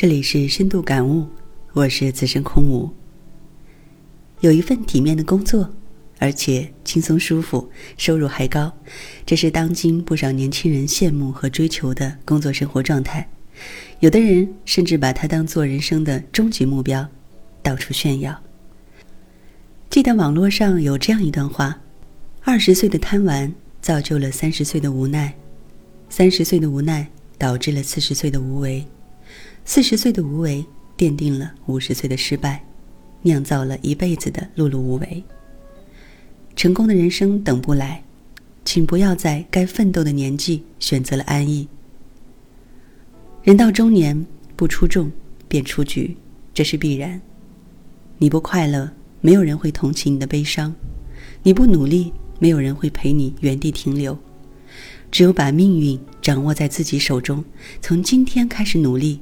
[0.00, 1.26] 这里是深度感悟，
[1.72, 2.88] 我是资深空无。
[4.38, 5.68] 有一份体面的工作，
[6.20, 8.72] 而且轻松舒服，收入还高，
[9.26, 13.28] 这是当今不少年轻人羡慕和追求的工作生活状态。
[13.98, 17.04] 有的人甚至把它当做人生的终极目标，
[17.60, 18.40] 到处炫耀。
[19.90, 21.76] 记得网络上有这样一段话：
[22.44, 23.52] 二十岁的贪玩
[23.82, 25.34] 造就了三十岁的无奈，
[26.08, 27.04] 三十岁的无奈
[27.36, 28.86] 导致了四十岁的无为。
[29.70, 30.64] 四十岁的无为，
[30.96, 32.64] 奠定了五十岁的失败，
[33.20, 35.22] 酿造了一辈子的碌碌无为。
[36.56, 38.02] 成功的人生等不来，
[38.64, 41.68] 请不要在该奋斗的年纪选择了安逸。
[43.42, 44.26] 人到中年，
[44.56, 45.12] 不出众
[45.48, 46.16] 便出局，
[46.54, 47.20] 这是必然。
[48.16, 48.90] 你不快乐，
[49.20, 50.72] 没有人会同情你的悲伤；
[51.42, 54.18] 你不努力，没有人会陪你原地停留。
[55.10, 57.44] 只有把命运掌握在自己手中，
[57.82, 59.20] 从今天开始努力。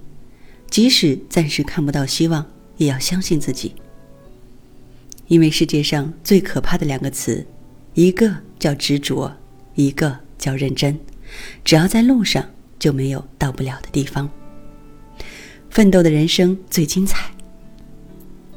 [0.71, 2.45] 即使暂时看不到希望，
[2.77, 3.75] 也要相信自己。
[5.29, 7.47] 因为世界上最可怕的两个词，
[7.95, 9.33] 一个叫执着，
[9.75, 10.99] 一个叫认真。
[11.65, 14.31] 只要在路上，就没有到不了的地方。
[15.71, 17.31] 奋斗的人生最精彩。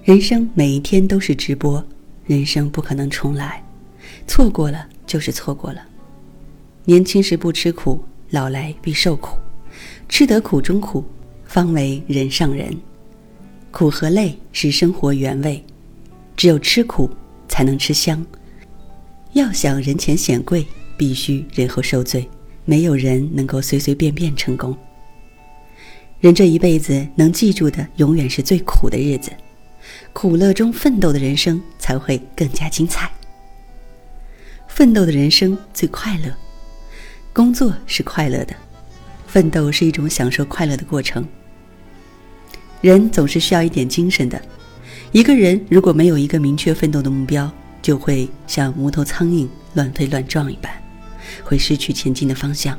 [0.04, 1.84] 人生每一天都是直播，
[2.26, 3.64] 人生不可能重来，
[4.28, 5.86] 错过了就是错过了。
[6.86, 9.38] 年轻时不吃苦，老来必受苦，
[10.08, 11.04] 吃得苦中苦。
[11.50, 12.78] 方为人上人，
[13.72, 15.66] 苦和累是生活原味，
[16.38, 17.10] 只有吃苦
[17.48, 18.24] 才能吃香。
[19.34, 20.64] 要想人前显贵，
[20.96, 22.30] 必须人后受罪。
[22.66, 24.78] 没有人能够随随便便成功。
[26.20, 29.32] 人这一辈子能记住的，永远是最苦的日子。
[30.14, 33.12] 苦乐中奋斗的人生才会更加精彩。
[34.68, 36.32] 奋斗的人生最快乐，
[37.34, 38.56] 工作是快乐的，
[39.26, 41.28] 奋斗是一种享受快乐的过程。
[42.82, 44.42] 人总是需要一点精神的。
[45.12, 50.72] 一个人如果没有一个明确奋斗的目标，就会像无头苍蝇乱飞乱撞一般，
[51.44, 52.78] 会失去前进的方向。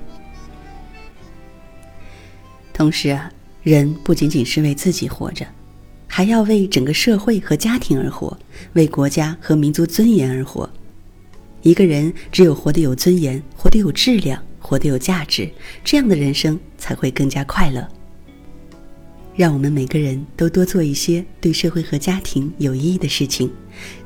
[2.72, 3.30] 同时啊，
[3.62, 5.44] 人不仅仅是为自己活着，
[6.06, 8.38] 还要为整个社会和家庭而活，
[8.72, 10.68] 为国家和民族尊严而活。
[11.62, 15.50] 一个人只有活得有尊严，活得有质量，活得有价值，
[15.84, 17.86] 这样的人生才会更加快乐。
[19.40, 23.50] 让我们每个人都多做一些对社会和家庭有意义的事情，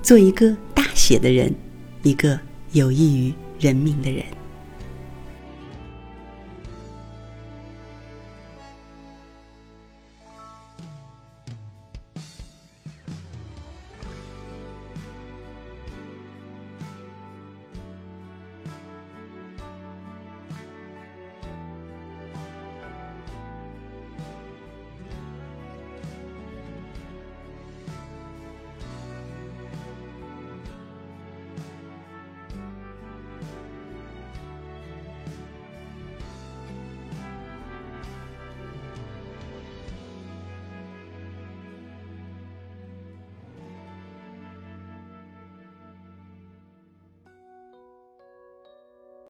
[0.00, 1.52] 做一个大写的人，
[2.04, 2.38] 一个
[2.70, 4.24] 有益于人民的人。